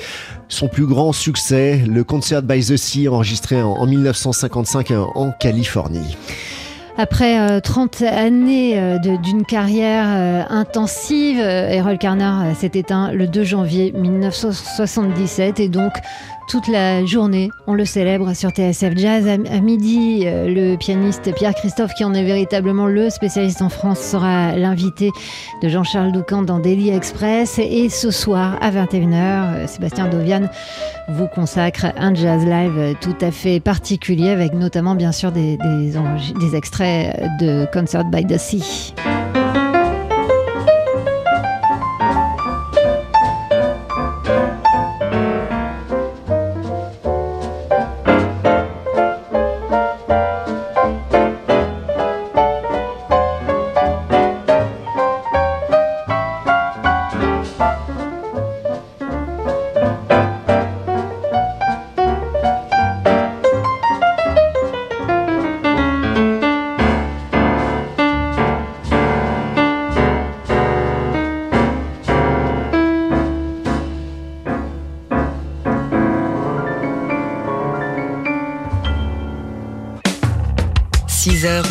son 0.49 0.67
plus 0.67 0.85
grand 0.85 1.13
succès, 1.13 1.83
le 1.87 2.03
Concert 2.03 2.43
by 2.43 2.59
the 2.65 2.77
Sea, 2.77 3.07
enregistré 3.07 3.61
en 3.61 3.85
1955 3.85 4.91
en 5.15 5.31
Californie. 5.31 6.17
Après 6.95 7.59
30 7.61 8.01
euh, 8.01 8.05
années 8.07 8.79
euh, 8.79 8.99
d'une 8.99 9.45
carrière 9.45 10.05
euh, 10.09 10.43
intensive, 10.49 11.39
Errol 11.39 11.97
Garner 11.97 12.53
s'est 12.55 12.71
éteint 12.75 13.11
le 13.11 13.25
2 13.25 13.43
janvier 13.43 13.91
1977 13.93 15.59
et 15.59 15.69
donc 15.69 15.91
toute 16.47 16.67
la 16.67 17.05
journée. 17.05 17.49
On 17.67 17.73
le 17.73 17.85
célèbre 17.85 18.33
sur 18.35 18.49
TSF 18.49 18.95
Jazz. 18.95 19.27
À, 19.27 19.59
midi, 19.59 20.23
euh, 20.25 20.47
le 20.47 20.75
pianiste 20.77 21.33
Pierre 21.35 21.53
Christophe, 21.53 21.93
qui 21.93 22.03
en 22.03 22.13
est 22.13 22.23
véritablement 22.23 22.87
le 22.87 23.09
spécialiste 23.09 23.61
en 23.61 23.69
France, 23.69 23.99
sera 23.99 24.55
l'invité 24.55 25.11
de 25.61 25.69
Jean-Charles 25.69 26.11
Doucan 26.11 26.41
dans 26.41 26.59
Daily 26.59 26.89
Express. 26.89 27.59
Et 27.59 27.89
ce 27.89 28.11
soir, 28.11 28.57
à 28.61 28.71
21h, 28.71 29.13
euh, 29.13 29.67
Sébastien 29.67 30.07
Dovian 30.07 30.49
vous 31.09 31.27
consacre 31.27 31.87
un 31.97 32.13
jazz 32.13 32.45
live 32.45 32.95
tout 33.01 33.15
à 33.21 33.31
fait 33.31 33.59
particulier, 33.59 34.29
avec 34.29 34.53
notamment 34.53 34.95
bien 34.95 35.11
sûr 35.11 35.31
des, 35.31 35.57
des 35.57 36.55
extraits 36.55 37.21
de 37.39 37.67
Concert 37.71 38.05
by 38.05 38.25
the 38.25 38.37
Sea. 38.37 38.93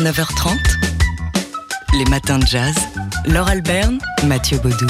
9h30, 0.03 0.59
les 1.97 2.03
matins 2.09 2.37
de 2.37 2.45
jazz. 2.45 2.75
Laure 3.25 3.47
Alberne, 3.47 3.99
Mathieu 4.27 4.57
Baudou. 4.57 4.85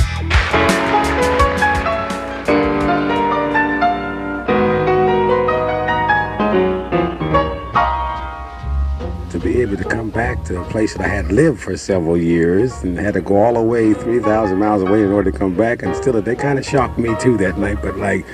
To 9.29 9.37
be 9.37 9.61
able 9.61 9.77
to 9.77 9.83
come 9.83 10.09
back 10.09 10.43
to 10.45 10.59
a 10.59 10.65
place 10.71 10.95
that 10.95 11.05
I 11.05 11.09
had 11.09 11.31
lived 11.31 11.61
for 11.61 11.77
several 11.77 12.17
years 12.17 12.81
and 12.81 12.97
had 12.97 13.13
to 13.13 13.21
go 13.21 13.35
all 13.37 13.53
the 13.53 13.61
way 13.61 13.93
3,000 13.93 14.57
miles 14.57 14.81
away 14.81 15.03
in 15.03 15.11
order 15.11 15.31
to 15.31 15.37
come 15.37 15.55
back, 15.55 15.83
and 15.83 15.95
still, 15.95 16.19
they 16.19 16.35
kind 16.35 16.57
of 16.57 16.65
shocked 16.65 16.97
me 16.97 17.15
too 17.19 17.37
that 17.37 17.59
night, 17.59 17.77
but 17.83 17.97
like, 17.97 18.25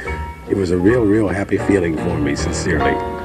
it 0.50 0.56
was 0.56 0.72
a 0.72 0.78
real, 0.78 1.04
real 1.04 1.28
happy 1.28 1.58
feeling 1.58 1.98
for 1.98 2.18
me, 2.18 2.38
sincerely. 2.38 3.19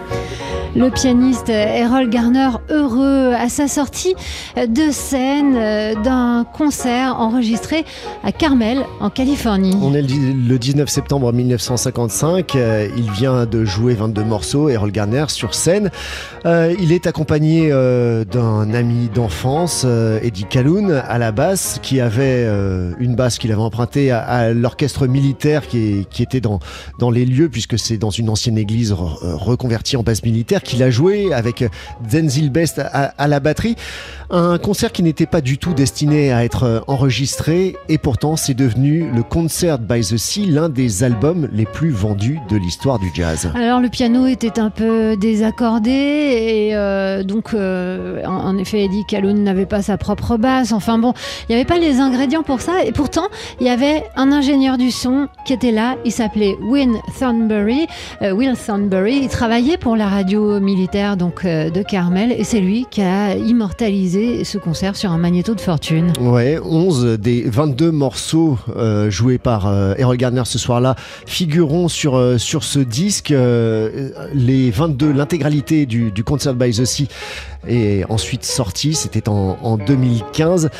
Le 0.76 0.90
pianiste 0.90 1.50
Errol 1.50 2.10
Garner, 2.10 2.48
heureux 2.68 3.32
à 3.32 3.48
sa 3.48 3.68
sortie 3.68 4.16
de 4.56 4.90
scène 4.90 5.54
euh, 5.56 5.94
d'un 6.02 6.44
concert 6.52 7.14
enregistré 7.20 7.84
à 8.24 8.32
Carmel, 8.32 8.84
en 8.98 9.08
Californie. 9.08 9.76
On 9.80 9.94
est 9.94 10.02
le 10.02 10.58
19 10.58 10.88
septembre 10.88 11.32
1955. 11.32 12.56
Euh, 12.56 12.88
il 12.96 13.08
vient 13.12 13.46
de 13.46 13.64
jouer 13.64 13.94
22 13.94 14.24
morceaux, 14.24 14.68
Errol 14.68 14.90
Garner, 14.90 15.26
sur 15.28 15.54
scène. 15.54 15.92
Euh, 16.44 16.74
il 16.80 16.90
est 16.90 17.06
accompagné 17.06 17.70
d'un 17.70 18.74
ami 18.74 19.08
d'enfance, 19.14 19.86
Eddie 20.22 20.44
Calhoun, 20.44 20.90
à 20.90 21.18
la 21.18 21.30
basse, 21.30 21.78
qui 21.82 22.00
avait 22.00 22.48
une 22.98 23.14
basse 23.14 23.38
qu'il 23.38 23.52
avait 23.52 23.62
empruntée 23.62 24.10
à, 24.10 24.52
l'orchestre 24.52 25.06
militaire 25.06 25.68
qui, 25.68 26.06
était 26.18 26.40
dans, 26.40 26.58
dans 26.98 27.10
les 27.10 27.24
lieux, 27.24 27.48
puisque 27.48 27.78
c'est 27.78 27.96
dans 27.96 28.10
une 28.10 28.28
ancienne 28.28 28.58
église 28.58 28.92
reconvertie 28.92 29.96
en 29.96 30.02
basse 30.02 30.24
militaire 30.24 30.62
qu'il 30.64 30.82
a 30.82 30.90
joué 30.90 31.32
avec 31.32 31.64
Zenzil 32.10 32.50
Best 32.50 32.80
à, 32.80 33.28
la 33.28 33.40
batterie. 33.40 33.76
Un 34.30 34.58
concert 34.58 34.90
qui 34.90 35.02
n'était 35.02 35.26
pas 35.26 35.40
du 35.40 35.58
tout 35.58 35.74
destiné 35.74 36.32
à 36.32 36.44
être 36.44 36.62
euh, 36.64 36.80
enregistré 36.86 37.76
et 37.88 37.98
pourtant 37.98 38.36
c'est 38.36 38.54
devenu 38.54 39.10
le 39.14 39.22
Concert 39.22 39.78
by 39.78 40.00
the 40.00 40.16
Sea, 40.16 40.46
l'un 40.46 40.68
des 40.68 41.04
albums 41.04 41.48
les 41.52 41.66
plus 41.66 41.90
vendus 41.90 42.40
de 42.48 42.56
l'histoire 42.56 42.98
du 42.98 43.10
jazz. 43.14 43.50
Alors 43.54 43.80
le 43.80 43.88
piano 43.88 44.26
était 44.26 44.58
un 44.58 44.70
peu 44.70 45.16
désaccordé 45.16 45.90
et 45.90 46.74
euh, 46.74 47.22
donc 47.22 47.52
euh, 47.52 48.24
en, 48.24 48.56
effet 48.56 48.84
Eddie 48.84 49.04
Calhoun 49.06 49.42
n'avait 49.42 49.66
pas 49.66 49.82
sa 49.82 49.98
propre 49.98 50.36
basse. 50.38 50.72
Enfin 50.72 50.98
bon, 50.98 51.12
il 51.42 51.52
n'y 51.52 51.60
avait 51.60 51.68
pas 51.68 51.78
les 51.78 52.00
ingrédients 52.00 52.42
pour 52.42 52.60
ça 52.60 52.84
et 52.84 52.92
pourtant 52.92 53.28
il 53.60 53.66
y 53.66 53.70
avait 53.70 54.04
un 54.16 54.32
ingénieur 54.32 54.78
du 54.78 54.90
son 54.90 55.28
qui 55.44 55.52
était 55.52 55.72
là. 55.72 55.96
Il 56.04 56.12
s'appelait 56.12 56.56
Win 56.62 56.96
Thornbury. 57.18 57.86
Will 58.22 58.56
Thornbury. 58.56 59.20
Il 59.22 59.28
travaillait 59.28 59.76
pour 59.76 59.96
la 59.96 60.08
radio 60.08 60.60
militaire 60.60 61.16
donc 61.16 61.44
de 61.44 61.82
Carmel 61.82 62.32
et 62.32 62.44
c'est 62.44 62.60
lui 62.60 62.86
qui 62.90 63.02
a 63.02 63.36
immortalisé 63.36 64.14
ce 64.44 64.58
concert 64.58 64.96
sur 64.96 65.10
un 65.10 65.18
magnéto 65.18 65.54
de 65.54 65.60
fortune. 65.60 66.12
Ouais, 66.20 66.58
11 66.62 67.18
des 67.18 67.42
22 67.42 67.90
morceaux 67.90 68.58
joués 69.08 69.38
par 69.38 69.72
Errol 69.98 70.16
Garner 70.16 70.42
ce 70.44 70.58
soir-là 70.58 70.94
figureront 71.26 71.88
sur, 71.88 72.38
sur 72.38 72.64
ce 72.64 72.78
disque. 72.78 73.30
les 73.30 74.70
22, 74.70 75.12
l'intégralité 75.12 75.86
du, 75.86 76.12
Concert 76.24 76.54
by 76.54 76.70
the 76.70 76.84
Sea 76.84 77.08
est 77.66 78.04
ensuite 78.10 78.44
sorti, 78.44 78.94
c'était 78.94 79.28
en 79.28 79.76
2015. 79.76 80.70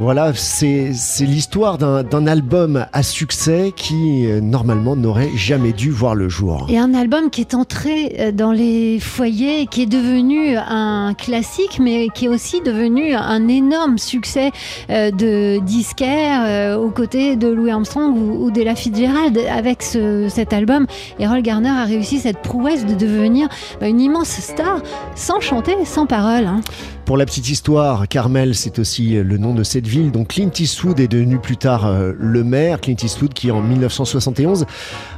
Voilà, 0.00 0.32
c'est 0.32 0.92
l'histoire 1.22 1.76
d'un 1.76 2.26
album 2.28 2.86
à 2.92 3.02
succès 3.02 3.72
qui, 3.74 4.26
euh, 4.26 4.40
normalement, 4.40 4.94
n'aurait 4.94 5.30
jamais 5.34 5.72
dû 5.72 5.90
voir 5.90 6.14
le 6.14 6.28
jour. 6.28 6.66
Et 6.68 6.78
un 6.78 6.94
album 6.94 7.30
qui 7.30 7.40
est 7.40 7.52
entré 7.52 8.14
euh, 8.20 8.30
dans 8.30 8.52
les 8.52 9.00
foyers, 9.00 9.66
qui 9.66 9.82
est 9.82 9.86
devenu 9.86 10.56
un 10.56 11.14
classique, 11.14 11.80
mais 11.80 12.10
qui 12.14 12.26
est 12.26 12.28
aussi 12.28 12.60
devenu 12.60 13.12
un 13.12 13.48
énorme 13.48 13.98
succès 13.98 14.52
euh, 14.88 15.10
de 15.10 15.58
disquaire 15.64 16.78
aux 16.78 16.90
côtés 16.90 17.34
de 17.34 17.48
Louis 17.48 17.72
Armstrong 17.72 18.16
ou, 18.16 18.52
d'Ella 18.52 18.76
Fitzgerald. 18.76 19.36
Avec 19.50 19.82
cet 19.82 20.52
album, 20.52 20.86
Errol 21.18 21.42
Garner 21.42 21.70
a 21.70 21.84
réussi 21.84 22.18
cette 22.18 22.38
prouesse 22.38 22.86
de 22.86 22.94
devenir 22.94 23.48
bah, 23.80 23.88
une 23.88 24.00
immense 24.00 24.28
star 24.28 24.80
sans 25.16 25.40
chanter, 25.40 25.74
sans 25.84 26.06
parole. 26.06 26.46
Hein. 26.46 26.60
Pour 27.08 27.16
la 27.16 27.24
petite 27.24 27.48
histoire, 27.48 28.06
Carmel, 28.06 28.54
c'est 28.54 28.78
aussi 28.78 29.14
le 29.14 29.38
nom 29.38 29.54
de 29.54 29.62
cette 29.62 29.86
ville 29.86 30.12
dont 30.12 30.26
Clint 30.26 30.50
Eastwood 30.58 31.00
est 31.00 31.08
devenu 31.08 31.38
plus 31.38 31.56
tard 31.56 31.86
euh, 31.86 32.12
le 32.18 32.44
maire. 32.44 32.82
Clint 32.82 32.96
Eastwood 33.02 33.32
qui 33.32 33.50
en 33.50 33.62
1971 33.62 34.66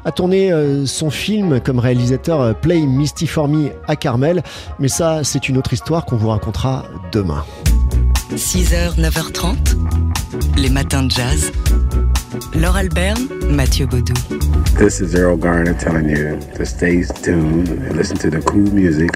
a 0.05 0.13
tourné 0.13 0.53
euh, 0.53 0.87
son 0.87 1.11
film 1.11 1.59
comme 1.59 1.81
réalisateur 1.81 2.43
euh, 2.43 2.53
Play 2.53 2.83
Misty 2.83 3.27
for 3.27 3.49
Me 3.49 3.71
à 3.89 3.97
Carmel. 3.97 4.45
Mais 4.79 4.87
ça, 4.87 5.25
c'est 5.25 5.49
une 5.49 5.59
autre 5.59 5.73
histoire 5.73 6.07
qu'on 6.07 6.17
vous 6.17 6.29
racontera 6.29 6.85
demain. 7.11 7.45
6h, 8.37 8.95
9h30, 8.97 9.57
les 10.59 10.71
matins 10.71 11.03
de 11.03 11.11
jazz. 11.11 11.51
Laure 12.55 12.77
Albert, 12.77 13.17
Mathieu 13.49 13.87
Baudou. 13.87 14.15
This 14.79 15.01
is 15.01 15.17
Earl 15.17 15.37
Garner 15.37 15.75
telling 15.77 16.09
you 16.09 16.39
to 16.57 16.65
stay 16.65 17.03
tuned 17.25 17.69
and 17.69 17.97
listen 17.97 18.17
to 18.19 18.31
the 18.31 18.41
cool 18.45 18.73
music. 18.73 19.11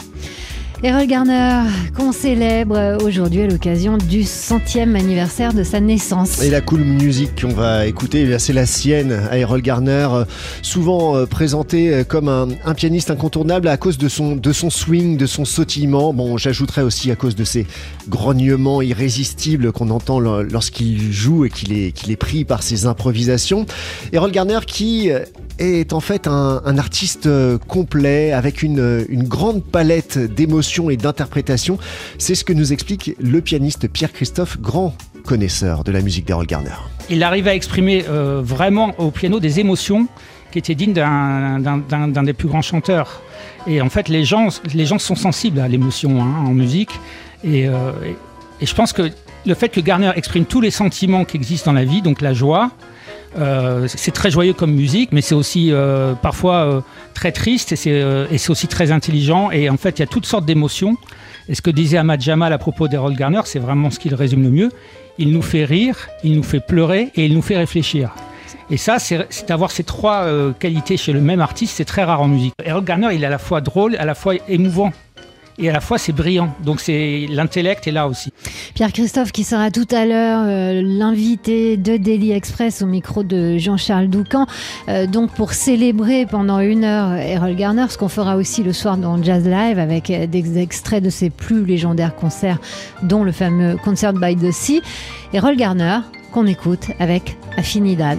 Errol 0.85 1.07
Garner, 1.07 1.63
qu'on 1.97 2.13
célèbre 2.13 2.99
aujourd'hui 3.03 3.41
à 3.41 3.47
l'occasion 3.47 3.97
du 3.97 4.23
centième 4.23 4.97
anniversaire 4.97 5.55
de 5.55 5.63
sa 5.63 5.81
naissance. 5.81 6.43
Et 6.43 6.51
la 6.51 6.61
cool 6.61 6.81
music 6.81 7.41
qu'on 7.41 7.55
va 7.55 7.87
écouter, 7.87 8.29
eh 8.31 8.39
c'est 8.39 8.53
la 8.53 8.67
sienne 8.67 9.11
à 9.31 9.39
Errol 9.39 9.63
Garner, 9.63 10.09
euh, 10.13 10.25
souvent 10.61 11.17
euh, 11.17 11.25
présenté 11.25 11.91
euh, 11.91 12.05
comme 12.05 12.29
un, 12.29 12.75
pianiste 12.75 13.11
incontournable 13.11 13.69
à 13.69 13.79
cause 13.79 13.97
de 13.97 14.11
son, 14.11 14.39
swing, 14.69 15.17
de 15.17 15.25
son 15.25 15.47
sautillement. 15.47 16.13
Bon, 16.13 16.37
j'ajouterais 16.37 16.83
aussi 16.83 17.11
à 17.11 17.17
cause 17.17 17.35
de 17.35 17.45
ses 17.45 17.67
grognements 18.11 18.83
irrésistibles 18.83 19.73
qu'on 19.73 19.89
entend 19.89 20.21
lorsqu'il 20.21 21.11
joue 21.15 21.47
et 21.47 21.51
qu'il 21.51 21.73
est, 21.73 22.17
pris 22.17 22.45
par 22.45 22.63
ses 22.63 22.85
improvisations. 22.85 23.65
Errol 24.13 24.33
Garner 24.33 24.61
qui 24.67 25.09
est 25.59 25.93
en 25.95 26.01
fait 26.01 26.27
un, 26.27 26.77
artiste 26.77 27.29
complet 27.69 28.33
avec 28.33 28.63
une 28.63 29.07
grande 29.23 29.65
palette 29.65 30.19
d'émotions 30.19 30.74
et 30.91 30.97
d'interprétations. 30.97 31.79
C'est 32.19 32.35
ce 32.35 32.45
que 32.45 32.53
nous 32.53 32.73
explique 32.73 33.13
le 33.21 33.41
pianiste 33.41 33.89
Pierre-Christophe, 33.89 34.61
grand 34.61 34.95
connaisseur 35.25 35.85
de 35.85 35.93
la 35.93 36.01
musique 36.01 36.27
d'Errol 36.27 36.47
Garner. 36.47 36.77
Il 37.11 37.23
arrive 37.23 37.49
à 37.49 37.55
exprimer 37.55 38.05
euh, 38.09 38.41
vraiment 38.45 38.95
au 38.99 39.11
piano 39.11 39.41
des 39.41 39.61
émotions 39.61 40.07
qui 40.53 40.59
étaient 40.59 40.75
dignes 40.75 40.93
d'un 40.93 42.23
des 42.23 42.33
plus 42.33 42.49
grands 42.49 42.63
chanteurs. 42.63 43.23
Et 43.67 43.81
en 43.81 43.89
fait, 43.89 44.09
les 44.09 44.25
gens, 44.25 44.49
les 44.73 44.87
gens 44.87 44.99
sont 44.99 45.17
sensibles 45.17 45.59
à 45.61 45.69
l'émotion 45.69 46.23
hein, 46.23 46.45
en 46.47 46.53
musique. 46.53 46.91
Euh, 47.45 47.93
et, 48.61 48.67
je 48.67 48.75
pense 48.75 48.93
que 48.93 49.11
le 49.47 49.55
fait 49.55 49.69
que 49.69 49.81
Garner 49.81 50.13
exprime 50.17 50.45
tous 50.45 50.61
les 50.61 50.71
sentiments 50.71 51.25
qui 51.25 51.37
existent 51.37 51.73
dans 51.73 51.77
la 51.79 51.85
vie, 51.85 52.03
donc 52.03 52.21
la 52.21 52.35
joie, 52.35 52.71
euh, 53.37 53.87
c'est 53.89 54.13
très 54.13 54.31
joyeux 54.31 54.53
comme 54.53 54.73
musique, 54.73 55.11
mais 55.13 55.21
c'est 55.21 55.35
aussi 55.35 55.73
euh, 55.73 56.15
parfois 56.15 56.57
euh, 56.57 56.81
très 57.15 57.33
triste 57.33 57.73
et 57.73 57.77
c'est 57.77 58.51
aussi 58.51 58.69
très 58.69 58.93
intelligent. 58.93 59.51
Et 59.51 59.69
en 59.71 59.77
fait, 59.77 59.99
il 59.99 60.01
y 60.01 60.05
a 60.05 60.07
toutes 60.07 60.27
sortes 60.27 60.45
d'émotions. 60.45 60.97
Et 61.49 61.55
ce 61.55 61.63
que 61.63 61.71
disait 61.71 61.99
Ahmad 61.99 62.21
Jamal 62.21 62.53
à 62.53 62.59
propos 62.59 62.89
d'Errol 62.89 63.15
Garner, 63.15 63.43
c'est 63.45 63.59
vraiment 63.59 63.91
ce 63.91 63.99
qu'il 63.99 64.15
résume 64.15 64.43
le 64.43 64.51
mieux. 64.51 64.69
Il 65.19 65.31
nous 65.33 65.43
fait 65.43 65.65
rire, 65.65 66.09
il 66.23 66.37
nous 66.37 66.43
fait 66.43 66.61
pleurer 66.61 67.11
et 67.15 67.27
il 67.27 67.35
nous 67.35 67.43
fait 67.43 67.57
réfléchir. 67.57 68.15
Et 68.71 68.79
ça, 68.79 68.99
c'est 68.99 69.47
d'avoir 69.47 69.71
ces 69.71 69.85
trois 69.85 70.27
qualités 70.59 70.97
chez 70.97 71.13
le 71.13 71.21
même 71.21 71.41
artiste, 71.43 71.77
c'est 71.77 71.85
très 71.85 72.03
rare 72.03 72.23
en 72.23 72.29
musique. 72.29 72.55
Errol 72.65 72.83
Garner, 72.83 73.09
il 73.13 73.23
est 73.23 73.27
à 73.27 73.31
la 73.31 73.39
fois 73.39 73.61
drôle, 73.61 73.95
à 73.97 74.07
la 74.07 74.15
fois 74.15 74.35
émouvant 74.49 74.91
et 75.59 75.69
à 75.69 75.73
la 75.73 75.81
fois 75.81 75.99
c'est 75.99 76.13
brillant. 76.13 76.55
Donc 76.65 76.81
c'est 76.81 77.27
l'intellect 77.29 77.87
est 77.87 77.93
là 77.93 78.09
aussi. 78.09 78.33
Pierre-Christophe 78.75 79.33
qui 79.33 79.45
sera 79.45 79.71
tout 79.71 79.87
à 79.91 80.05
l'heure 80.05 80.43
euh, 80.47 80.83
l'invité 80.83 81.77
de 81.77 81.97
Daily 81.97 82.33
Express 82.33 82.83
au 82.83 82.87
micro 82.87 83.23
de 83.23 83.59
Jean-Charles 83.59 84.09
Doucan. 84.09 84.47
Euh, 84.89 85.07
donc 85.07 85.31
pour 85.33 85.53
célébrer 85.53 86.27
pendant 86.27 86.61
une 86.61 86.85
heure 86.85 87.15
Errol 87.15 87.55
Garner, 87.55 87.87
ce 87.89 87.99
qu'on 87.99 88.09
fera 88.09 88.37
aussi 88.37 88.63
le 88.63 88.73
soir 88.73 88.97
dans 88.97 89.23
Jazz 89.23 89.45
Live 89.47 89.79
avec 89.79 90.11
euh, 90.11 90.27
des 90.27 90.59
extraits 90.59 91.03
de 91.03 91.11
ses 91.11 91.31
plus 91.31 91.65
légendaires 91.65 92.15
concerts, 92.15 92.59
dont 93.03 93.25
le 93.25 93.33
fameux 93.33 93.77
Concert 93.85 94.13
by 94.13 94.37
the 94.37 94.53
Sea. 94.53 94.83
Errol 95.33 95.57
Garner 95.57 95.99
qu'on 96.33 96.47
écoute 96.47 96.91
avec 96.99 97.37
Affinidad. 97.57 98.19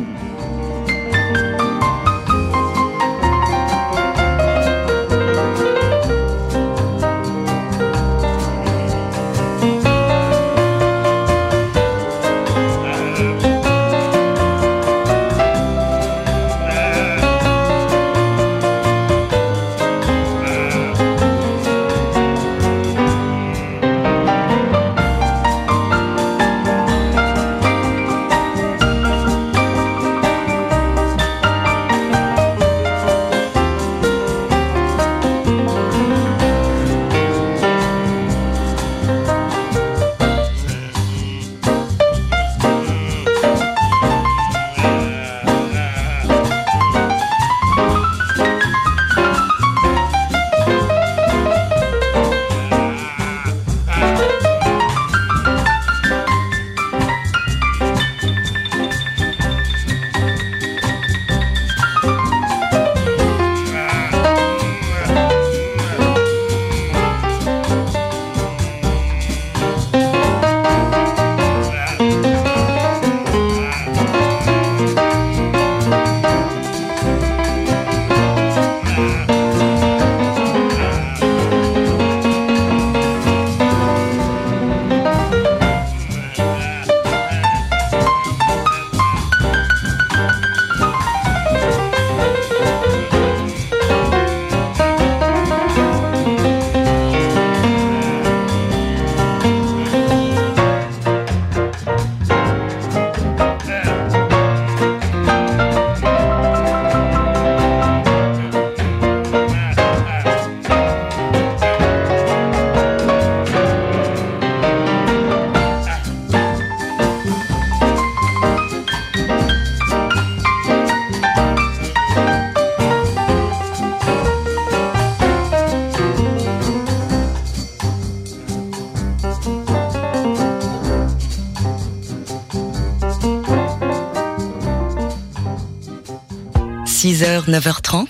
6h, 137.36 137.50
9h30, 137.50 138.08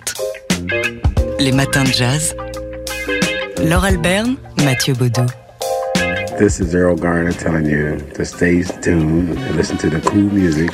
les 1.40 1.52
matins 1.52 1.84
de 1.84 1.92
jazz. 1.92 2.36
Laure 3.58 3.86
Alberne, 3.86 4.36
Mathieu 4.64 4.94
Baudou. 4.94 5.26
This 6.38 6.60
is 6.60 6.76
Earl 6.76 6.96
Garner 6.96 7.32
telling 7.32 7.66
you 7.66 7.98
to 8.14 8.24
stay 8.24 8.62
tuned 8.82 9.30
and 9.30 9.56
listen 9.56 9.78
to 9.78 9.90
the 9.90 10.00
cool 10.02 10.30
music. 10.32 10.70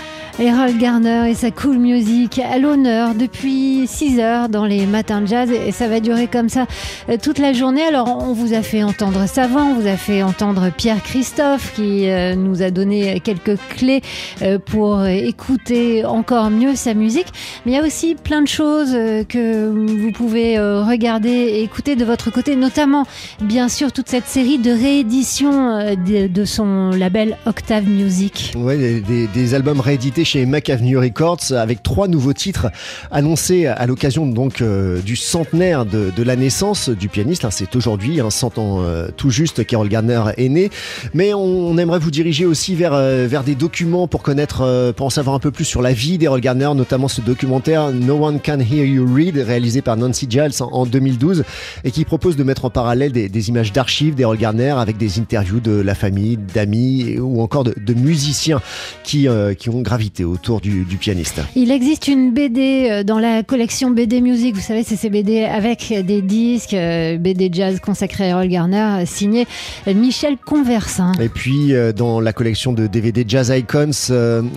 Harold 0.49 0.79
Garner 0.79 1.29
et 1.29 1.35
sa 1.35 1.51
cool 1.51 1.77
music 1.77 2.39
à 2.39 2.57
l'honneur 2.57 3.13
depuis 3.13 3.85
6 3.85 4.19
heures 4.19 4.49
dans 4.49 4.65
les 4.65 4.87
matins 4.87 5.21
de 5.21 5.27
jazz 5.27 5.51
et 5.51 5.71
ça 5.71 5.87
va 5.87 5.99
durer 5.99 6.27
comme 6.27 6.49
ça 6.49 6.65
euh, 7.09 7.17
toute 7.21 7.37
la 7.37 7.53
journée. 7.53 7.83
Alors 7.83 8.07
on 8.07 8.33
vous 8.33 8.53
a 8.53 8.61
fait 8.61 8.81
entendre 8.81 9.27
Savant, 9.27 9.71
on 9.71 9.75
vous 9.75 9.87
a 9.87 9.97
fait 9.97 10.23
entendre 10.23 10.71
Pierre 10.75 11.03
Christophe 11.03 11.73
qui 11.75 12.09
euh, 12.09 12.35
nous 12.35 12.63
a 12.63 12.71
donné 12.71 13.19
quelques 13.19 13.57
clés 13.69 14.01
euh, 14.41 14.57
pour 14.57 15.05
écouter 15.05 16.05
encore 16.05 16.49
mieux 16.49 16.75
sa 16.75 16.93
musique. 16.93 17.27
Mais 17.65 17.73
il 17.73 17.75
y 17.75 17.77
a 17.77 17.85
aussi 17.85 18.15
plein 18.15 18.41
de 18.41 18.47
choses 18.47 18.91
que 19.29 19.69
vous 19.69 20.11
pouvez 20.11 20.57
regarder 20.59 21.29
et 21.29 21.63
écouter 21.63 21.95
de 21.95 22.05
votre 22.05 22.31
côté, 22.31 22.55
notamment 22.55 23.05
bien 23.41 23.69
sûr 23.69 23.91
toute 23.91 24.09
cette 24.09 24.27
série 24.27 24.57
de 24.57 24.71
rééditions 24.71 25.95
de, 25.95 26.45
son 26.45 26.89
label 26.89 27.37
Octave 27.45 27.87
Music. 27.87 28.53
Ouais, 28.55 28.77
des, 28.77 29.27
des 29.27 29.53
albums 29.53 29.79
réédités 29.79 30.23
chez 30.31 30.45
Mac 30.45 30.69
Avenue 30.69 30.97
Records 30.97 31.51
avec 31.51 31.83
trois 31.83 32.07
nouveaux 32.07 32.31
titres 32.31 32.67
annoncés 33.11 33.65
à 33.65 33.85
l'occasion 33.85 34.25
donc 34.25 34.61
euh, 34.61 35.01
du 35.01 35.17
centenaire 35.17 35.85
de, 35.85 36.23
la 36.23 36.37
naissance 36.37 36.87
du 36.87 37.09
pianiste. 37.09 37.45
C'est 37.49 37.75
aujourd'hui, 37.75 38.21
hein, 38.21 38.29
100 38.29 38.57
ans 38.57 38.81
euh, 38.81 39.09
tout 39.17 39.29
juste, 39.29 39.65
Carol 39.65 39.89
Garner 39.89 40.23
est 40.37 40.47
né. 40.47 40.69
Mais 41.13 41.33
on, 41.33 41.77
aimerait 41.77 41.99
vous 41.99 42.11
diriger 42.11 42.45
aussi 42.45 42.75
vers, 42.75 42.93
euh, 42.93 43.27
vers 43.27 43.43
des 43.43 43.55
documents 43.55 44.07
pour 44.07 44.23
connaître, 44.23 44.93
pour 44.95 45.07
en 45.07 45.09
savoir 45.09 45.35
un 45.35 45.39
peu 45.39 45.51
plus 45.51 45.65
sur 45.65 45.81
la 45.81 45.91
vie 45.91 46.17
d'Errol 46.17 46.39
Garner, 46.39 46.69
notamment 46.75 47.09
ce 47.09 47.19
documentaire 47.19 47.91
No 47.91 48.25
One 48.25 48.39
Can 48.39 48.59
Hear 48.59 48.85
You 48.85 49.05
Read, 49.13 49.35
réalisé 49.35 49.81
par 49.81 49.97
Nancy 49.97 50.27
Giles 50.29 50.61
en, 50.61 50.85
2012 50.85 51.43
et 51.83 51.91
qui 51.91 52.05
propose 52.05 52.37
de 52.37 52.43
mettre 52.43 52.63
en 52.63 52.69
parallèle 52.69 53.11
des, 53.11 53.49
images 53.49 53.73
d'archives 53.73 54.15
d'Errol 54.15 54.37
Garner 54.37 54.75
avec 54.77 54.97
des 54.97 55.19
interviews 55.19 55.59
de 55.59 55.71
la 55.71 55.95
famille, 55.95 56.37
d'amis 56.37 57.17
ou 57.19 57.41
encore 57.41 57.65
de, 57.65 57.93
musiciens 57.93 58.61
qui, 59.03 59.27
qui 59.57 59.69
ont 59.69 59.81
gravité 59.81 60.10
autour 60.19 60.61
du, 60.61 60.85
pianiste. 60.99 61.41
Il 61.55 61.71
existe 61.71 62.07
une 62.07 62.33
BD 62.33 62.87
euh, 62.89 63.03
dans 63.03 63.19
la 63.19 63.43
collection 63.43 63.89
BD 63.89 64.21
Music, 64.21 64.55
vous 64.55 64.61
savez, 64.61 64.83
c'est 64.83 64.95
ces 64.95 65.09
BD 65.09 65.43
avec 65.43 65.93
des 66.05 66.21
disques, 66.21 66.73
euh, 66.73 67.17
BD 67.17 67.49
jazz 67.51 67.79
consacré 67.79 68.25
à 68.25 68.27
Errol 68.27 68.47
Garner, 68.47 69.05
signé 69.05 69.47
Michel 69.87 70.37
Conversin. 70.37 71.13
Et 71.19 71.29
puis 71.29 71.73
euh, 71.73 71.93
dans 71.93 72.19
la 72.19 72.33
collection 72.33 72.73
de 72.73 72.87
DVD 72.87 73.23
Jazz 73.27 73.51
Icons, 73.55 74.13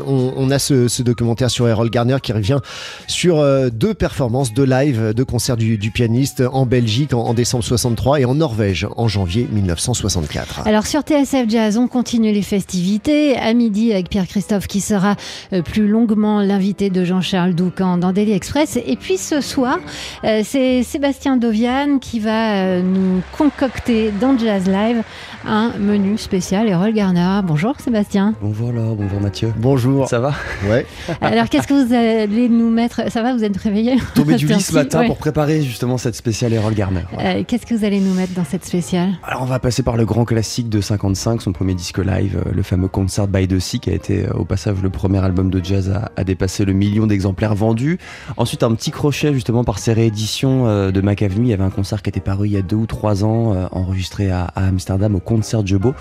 on, 0.07 0.51
a 0.51 0.59
ce, 0.59 1.03
documentaire 1.03 1.51
sur 1.51 1.69
Errol 1.69 1.88
Garner 1.88 2.17
qui 2.23 2.33
revient 2.33 2.59
sur 3.07 3.45
deux 3.71 3.95
performances, 3.95 4.53
de 4.53 4.62
live, 4.62 5.12
de 5.14 5.23
concert 5.23 5.57
du, 5.57 5.79
pianiste 5.90 6.43
en 6.53 6.67
Belgique 6.67 7.14
en, 7.14 7.35
décembre 7.35 7.64
63 7.64 8.21
et 8.21 8.25
en 8.25 8.35
Norvège 8.35 8.87
en 8.97 9.09
janvier 9.09 9.49
1964. 9.53 10.67
Alors 10.67 10.87
sur 10.87 11.03
TSF 11.03 11.49
Jazz, 11.49 11.77
on 11.79 11.88
continue 11.88 12.33
les 12.33 12.43
festivités 12.43 13.37
à 13.37 13.53
midi 13.55 13.93
avec 13.93 14.09
Pierre 14.09 14.27
Christophe 14.27 14.67
qui 14.67 14.81
sera 14.81 15.12
euh, 15.12 15.14
plus 15.62 15.88
longuement 15.88 16.40
l'invité 16.40 16.90
de 16.90 17.05
Jean-Charles 17.05 17.55
Doucan 17.55 17.99
dans 17.99 18.12
Daily 18.12 18.33
Express. 18.33 18.79
Et 18.85 18.97
puis 18.97 19.19
ce 19.19 19.40
soir, 19.40 19.79
euh, 20.25 20.43
c'est 20.45 20.83
Sébastien 20.83 21.37
Dovian 21.37 21.99
qui 21.99 22.21
va 22.21 22.55
euh, 22.57 22.83
nous 22.83 23.23
concocter 23.37 24.12
dans 24.21 24.37
Jazz 24.37 24.69
Live 24.69 25.03
un 25.47 25.73
menu 25.79 26.19
spécial 26.19 26.69
Errol 26.69 26.93
Garner. 26.93 27.41
Bonjour 27.45 27.79
Sébastien. 27.81 28.35
Bonjour 28.43 28.73
Laure, 28.73 28.97
bonjour 28.97 29.21
Mathieu. 29.21 29.53
Bonjour. 29.57 30.09
Ça 30.09 30.21
va? 30.21 30.35
Ouais. 30.69 30.87
Alors 31.21 31.49
qu'est-ce 31.49 31.67
que 31.67 31.87
vous 31.87 31.95
allez 31.95 32.49
nous 32.49 32.71
mettre? 32.71 33.11
Ça 33.11 33.23
va, 33.23 33.35
vous 33.35 33.45
êtes 33.45 33.57
réveillé 33.57 33.97
Tombé 34.15 34.37
du 34.37 34.47
lit 34.47 34.61
ce 34.61 34.75
matin 34.75 35.07
pour 35.07 35.19
préparer 35.19 35.63
justement 35.63 35.99
cette 35.99 36.15
spéciale 36.15 36.53
Errol 36.53 36.75
Garner. 36.75 37.05
qu'est-ce 37.47 37.67
que 37.67 37.75
vous 37.75 37.85
allez 37.85 38.01
nous 38.01 38.15
mettre 38.15 38.35
dans 38.35 38.45
cette 38.45 38.65
spéciale? 38.65 39.11
Alors 39.23 39.43
on 39.43 39.47
va 39.47 39.59
passer 39.59 39.83
par 39.83 39.97
le 39.97 40.05
grand 40.05 40.25
classique 40.25 40.69
de 40.69 40.81
55, 40.81 41.43
son 41.43 41.53
premier 41.53 41.75
disque 41.75 41.99
live, 41.99 42.43
le 42.53 42.63
fameux 42.63 42.89
Concert 42.89 43.29
by 43.29 43.47
the 43.49 43.59
Sea 43.59 43.79
qui 43.79 43.91
a 43.91 43.95
été 43.95 44.29
au 44.31 44.45
passage 44.45 44.65
le 44.83 44.91
premier 44.91 45.19
album 45.19 45.51
de 45.51 45.63
jazz 45.63 45.93
a, 46.17 46.25
dépassé 46.25 46.65
le 46.65 46.73
million 46.73 47.07
d'exemplaires 47.07 47.55
vendus. 47.55 47.99
Ensuite, 48.37 48.63
un 48.63 48.75
petit 48.75 48.91
crochet 48.91 49.33
justement 49.35 49.65
par 49.65 49.79
ces 49.79 49.93
rééditions 49.93 50.67
euh, 50.67 50.91
de 50.91 51.01
Mac 51.01 51.23
Avenue. 51.23 51.47
Il 51.47 51.51
y 51.51 51.53
avait 51.53 51.65
un 51.65 51.71
concert 51.71 52.03
qui 52.03 52.11
était 52.11 52.21
paru 52.21 52.49
il 52.49 52.53
y 52.53 52.57
a 52.57 52.63
deux 52.63 52.77
ou 52.77 52.87
trois 52.87 53.25
ans, 53.25 53.53
euh, 53.53 53.67
enregistré 53.73 54.31
à, 54.31 54.53
Amsterdam 54.55 55.15
au 55.15 55.21
Concert 55.37 55.66
Jobo. 55.66 55.94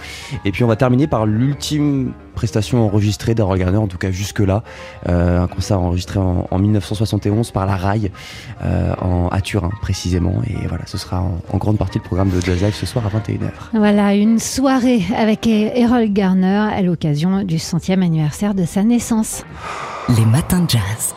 Et 0.45 0.51
puis 0.51 0.63
on 0.63 0.67
va 0.67 0.75
terminer 0.75 1.07
par 1.07 1.25
l'ultime 1.25 2.13
prestation 2.35 2.85
enregistrée 2.85 3.35
d'Harold 3.35 3.59
Garner, 3.59 3.77
en 3.77 3.87
tout 3.87 3.97
cas 3.97 4.11
jusque-là. 4.11 4.63
Euh, 5.07 5.41
un 5.41 5.47
concert 5.47 5.79
enregistré 5.79 6.19
en, 6.19 6.59
1971 6.59 7.51
par 7.51 7.65
la 7.65 7.75
RAI 7.75 8.11
en, 8.61 9.27
à 9.31 9.41
Turin 9.41 9.69
précisément. 9.81 10.41
Et 10.47 10.67
voilà, 10.67 10.85
ce 10.85 10.97
sera 10.97 11.23
en, 11.51 11.57
grande 11.57 11.77
partie 11.77 11.99
le 11.99 12.03
programme 12.03 12.29
de 12.29 12.39
Jazz 12.41 12.61
Live 12.61 12.75
ce 12.75 12.85
soir 12.85 13.05
à 13.05 13.09
21h. 13.09 13.51
Voilà, 13.73 14.15
une 14.15 14.39
soirée 14.39 15.03
avec 15.15 15.47
Harold 15.47 16.13
Garner 16.13 16.69
à 16.73 16.81
l'occasion 16.81 17.43
du 17.43 17.59
centième 17.59 18.03
anniversaire 18.03 18.53
de 18.53 18.65
sa 18.65 18.83
naissance. 18.83 19.43
Les 20.09 20.25
matins 20.25 20.61
de 20.61 20.69
jazz. 20.69 21.13